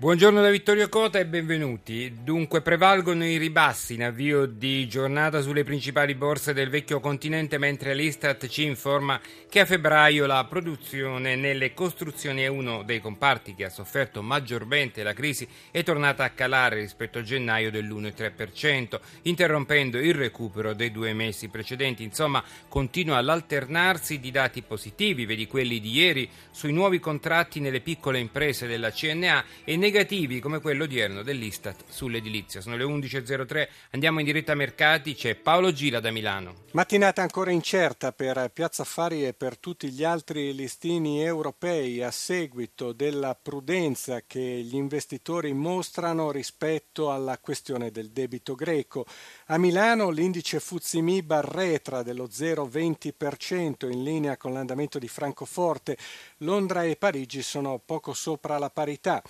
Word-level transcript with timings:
Buongiorno 0.00 0.40
da 0.40 0.50
Vittorio 0.50 0.88
Cota 0.88 1.18
e 1.18 1.26
benvenuti. 1.26 2.18
Dunque 2.22 2.62
prevalgono 2.62 3.26
i 3.26 3.36
ribassi 3.36 3.94
in 3.94 4.04
avvio 4.04 4.46
di 4.46 4.86
giornata 4.86 5.40
sulle 5.40 5.64
principali 5.64 6.14
borse 6.14 6.52
del 6.52 6.70
vecchio 6.70 7.00
continente 7.00 7.58
mentre 7.58 7.94
l'Istat 7.94 8.46
ci 8.46 8.62
informa 8.62 9.20
che 9.48 9.58
a 9.58 9.64
febbraio 9.64 10.26
la 10.26 10.44
produzione 10.44 11.34
nelle 11.34 11.74
costruzioni 11.74 12.42
è 12.42 12.46
uno 12.46 12.84
dei 12.84 13.00
comparti 13.00 13.56
che 13.56 13.64
ha 13.64 13.70
sofferto 13.70 14.22
maggiormente 14.22 15.02
la 15.02 15.14
crisi 15.14 15.48
è 15.72 15.82
tornata 15.82 16.22
a 16.22 16.30
calare 16.30 16.78
rispetto 16.78 17.18
a 17.18 17.22
gennaio 17.22 17.72
dell'1,3%, 17.72 19.00
interrompendo 19.22 19.98
il 19.98 20.14
recupero 20.14 20.74
dei 20.74 20.92
due 20.92 21.12
mesi 21.12 21.48
precedenti. 21.48 22.04
Insomma, 22.04 22.44
continua 22.68 23.20
l'alternarsi 23.20 24.20
di 24.20 24.30
dati 24.30 24.62
positivi, 24.62 25.26
vedi 25.26 25.48
quelli 25.48 25.80
di 25.80 25.90
ieri, 25.90 26.30
sui 26.52 26.72
nuovi 26.72 27.00
contratti 27.00 27.58
nelle 27.58 27.80
piccole 27.80 28.20
imprese 28.20 28.68
della 28.68 28.92
CNA 28.92 29.44
e 29.64 29.76
nei 29.76 29.86
negativi 29.88 30.38
come 30.38 30.60
quello 30.60 30.84
odierno 30.84 31.22
dell'Istat 31.22 31.84
sull'edilizia. 31.88 32.60
Sono 32.60 32.76
le 32.76 32.84
11.03, 32.84 33.68
andiamo 33.92 34.18
in 34.18 34.26
diretta 34.26 34.52
a 34.52 34.54
mercati, 34.54 35.14
c'è 35.14 35.34
Paolo 35.34 35.72
Gila 35.72 35.98
da 35.98 36.10
Milano. 36.10 36.66
Mattinata 36.72 37.22
ancora 37.22 37.50
incerta 37.50 38.12
per 38.12 38.50
Piazza 38.52 38.82
Affari 38.82 39.26
e 39.26 39.32
per 39.32 39.56
tutti 39.56 39.88
gli 39.90 40.04
altri 40.04 40.54
listini 40.54 41.22
europei 41.22 42.02
a 42.02 42.10
seguito 42.10 42.92
della 42.92 43.34
prudenza 43.34 44.20
che 44.26 44.38
gli 44.38 44.74
investitori 44.74 45.54
mostrano 45.54 46.30
rispetto 46.30 47.10
alla 47.10 47.38
questione 47.38 47.90
del 47.90 48.10
debito 48.10 48.54
greco. 48.54 49.06
A 49.46 49.56
Milano 49.56 50.10
l'indice 50.10 50.60
Fuzimib 50.60 51.30
arretra 51.30 52.02
dello 52.02 52.26
0,20% 52.26 53.90
in 53.90 54.02
linea 54.02 54.36
con 54.36 54.52
l'andamento 54.52 54.98
di 54.98 55.08
Francoforte. 55.08 55.96
Londra 56.38 56.84
e 56.84 56.96
Parigi 56.96 57.40
sono 57.40 57.80
poco 57.82 58.12
sopra 58.12 58.58
la 58.58 58.68
parità. 58.68 59.22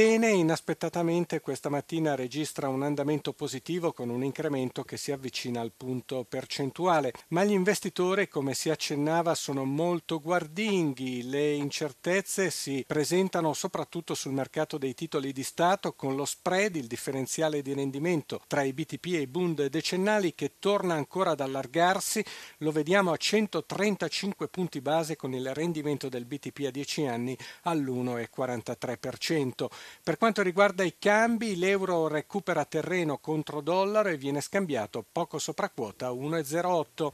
Atene 0.00 0.30
inaspettatamente 0.30 1.42
questa 1.42 1.68
mattina 1.68 2.14
registra 2.14 2.68
un 2.68 2.82
andamento 2.82 3.34
positivo 3.34 3.92
con 3.92 4.08
un 4.08 4.24
incremento 4.24 4.82
che 4.82 4.96
si 4.96 5.12
avvicina 5.12 5.60
al 5.60 5.72
punto 5.76 6.24
percentuale, 6.26 7.12
ma 7.28 7.44
gli 7.44 7.50
investitori, 7.50 8.26
come 8.26 8.54
si 8.54 8.70
accennava, 8.70 9.34
sono 9.34 9.66
molto 9.66 10.18
guardinghi. 10.18 11.28
Le 11.28 11.52
incertezze 11.52 12.48
si 12.48 12.82
presentano 12.86 13.52
soprattutto 13.52 14.14
sul 14.14 14.32
mercato 14.32 14.78
dei 14.78 14.94
titoli 14.94 15.34
di 15.34 15.42
Stato 15.42 15.92
con 15.92 16.16
lo 16.16 16.24
spread, 16.24 16.76
il 16.76 16.86
differenziale 16.86 17.60
di 17.60 17.74
rendimento 17.74 18.40
tra 18.46 18.62
i 18.62 18.72
BTP 18.72 19.04
e 19.04 19.20
i 19.20 19.26
Bund 19.26 19.66
decennali 19.66 20.34
che 20.34 20.52
torna 20.58 20.94
ancora 20.94 21.32
ad 21.32 21.40
allargarsi, 21.40 22.24
lo 22.60 22.72
vediamo 22.72 23.12
a 23.12 23.18
135 23.18 24.48
punti 24.48 24.80
base 24.80 25.16
con 25.16 25.34
il 25.34 25.52
rendimento 25.52 26.08
del 26.08 26.24
BTP 26.24 26.68
a 26.68 26.70
10 26.70 27.06
anni 27.06 27.36
all'1,43%. 27.64 29.68
Per 30.02 30.16
quanto 30.16 30.42
riguarda 30.42 30.82
i 30.82 30.94
cambi, 30.98 31.56
l'euro 31.56 32.08
recupera 32.08 32.64
terreno 32.64 33.18
contro 33.18 33.60
dollaro 33.60 34.08
e 34.08 34.16
viene 34.16 34.40
scambiato 34.40 35.04
poco 35.10 35.38
sopra 35.38 35.68
quota 35.68 36.06
a 36.06 36.12
1,08. 36.12 37.10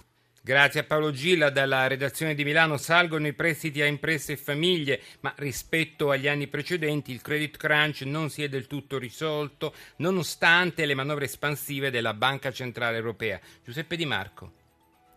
Grazie 0.46 0.78
a 0.78 0.84
Paolo 0.84 1.10
Gilla 1.10 1.50
dalla 1.50 1.88
redazione 1.88 2.36
di 2.36 2.44
Milano 2.44 2.76
salgono 2.76 3.26
i 3.26 3.32
prestiti 3.32 3.82
a 3.82 3.86
imprese 3.86 4.34
e 4.34 4.36
famiglie, 4.36 5.00
ma 5.22 5.34
rispetto 5.38 6.10
agli 6.10 6.28
anni 6.28 6.46
precedenti 6.46 7.10
il 7.10 7.20
credit 7.20 7.56
crunch 7.56 8.02
non 8.02 8.30
si 8.30 8.44
è 8.44 8.48
del 8.48 8.68
tutto 8.68 8.96
risolto, 8.96 9.74
nonostante 9.96 10.86
le 10.86 10.94
manovre 10.94 11.24
espansive 11.24 11.90
della 11.90 12.14
Banca 12.14 12.52
Centrale 12.52 12.96
Europea. 12.96 13.40
Giuseppe 13.64 13.96
Di 13.96 14.06
Marco. 14.06 14.65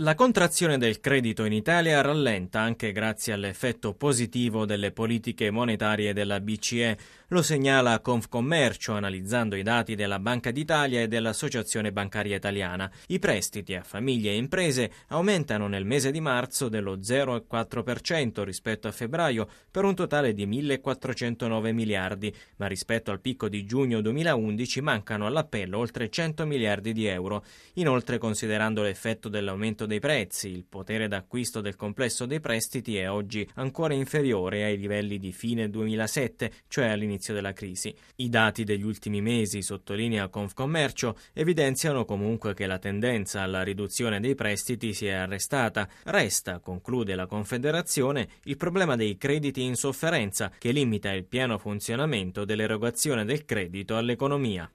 La 0.02 0.16
contrazione 0.16 0.78
del 0.78 1.02
credito 1.02 1.44
in 1.44 1.52
Italia 1.52 2.00
rallenta 2.00 2.62
anche 2.62 2.94
grazie 2.94 3.34
all'effetto 3.34 3.94
positivo 3.94 4.66
delle 4.66 4.94
politiche 4.94 5.52
monetarie 5.52 6.14
della 6.14 6.40
BCE, 6.40 6.98
lo 7.32 7.42
segnala 7.42 8.00
Confcommercio 8.00 8.94
analizzando 8.94 9.58
i 9.58 9.62
dati 9.62 9.96
della 9.96 10.20
Banca 10.20 10.52
d'Italia 10.52 11.02
e 11.02 11.10
dell'Associazione 11.10 11.92
Bancaria 11.92 12.38
Italiana. 12.38 12.90
I 13.08 13.20
prestiti 13.20 13.76
a 13.76 13.84
famiglie 13.84 14.32
e 14.32 14.38
imprese 14.38 14.90
aumentano 15.10 15.68
nel 15.68 15.86
mese 15.86 16.12
di 16.12 16.22
marzo 16.22 16.70
dello 16.70 16.96
0,4% 16.96 18.44
rispetto 18.44 18.88
a 18.88 18.94
febbraio 18.94 19.50
per 19.70 19.84
un 19.84 19.96
totale 19.96 20.34
di 20.34 20.48
1.409 20.48 21.74
miliardi, 21.74 22.34
ma 22.56 22.68
rispetto 22.68 23.12
al 23.12 23.20
picco 23.20 23.50
di 23.50 23.66
giugno 23.66 24.00
2011 24.00 24.80
mancano 24.80 25.28
all'appello 25.28 25.78
oltre 25.78 26.10
100 26.10 26.46
miliardi 26.46 26.94
di 26.94 27.06
euro. 27.06 27.44
Inoltre, 27.74 28.18
considerando 28.18 28.82
l'effetto 28.82 29.28
dell'aumento 29.28 29.88
dei 29.90 30.00
prezzi, 30.00 30.48
il 30.48 30.64
potere 30.64 31.10
d'acquisto 31.10 31.60
del 31.60 31.76
complesso 31.76 32.26
dei 32.26 32.40
prestiti 32.40 32.96
è 32.96 33.10
oggi 33.10 33.46
ancora 33.56 33.94
inferiore 33.94 34.64
ai 34.64 34.78
livelli 34.78 35.20
di 35.20 35.34
fine 35.34 35.70
2007, 35.70 36.52
cioè 36.70 36.86
all'inizio 36.86 37.34
della 37.34 37.52
crisi. 37.52 37.94
I 38.18 38.30
dati 38.30 38.64
degli 38.64 38.84
ultimi 38.84 39.20
mesi, 39.20 39.62
sottolinea 39.62 40.30
Confcommercio, 40.30 41.18
evidenziano 41.34 42.06
comunque 42.06 42.54
che 42.54 42.68
la 42.68 42.80
tendenza 42.80 43.42
alla 43.42 43.64
riduzione 43.64 44.22
dei 44.22 44.36
prestiti 44.36 44.94
si 44.94 45.08
è 45.08 45.12
arrestata. 45.12 45.90
Resta, 46.06 46.60
conclude 46.60 47.16
la 47.16 47.26
Confederazione, 47.26 48.30
il 48.44 48.56
problema 48.56 48.96
dei 48.96 49.18
crediti 49.18 49.64
in 49.64 49.76
sofferenza 49.76 50.52
che 50.58 50.72
limita 50.72 51.12
il 51.12 51.26
pieno 51.26 51.58
funzionamento 51.58 52.46
dell'erogazione 52.46 53.26
del 53.26 53.44
credito 53.44 53.98
all'economia. 53.98 54.72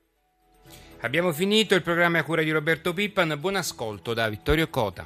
Abbiamo 1.05 1.33
finito 1.35 1.75
il 1.75 1.83
programma 1.83 2.21
a 2.21 2.25
cura 2.25 2.43
di 2.43 2.51
Roberto 2.51 2.95
Pippan. 2.95 3.37
Buon 3.39 3.57
ascolto 3.57 4.15
da 4.15 4.27
Vittorio 4.31 4.69
Cota. 4.71 5.03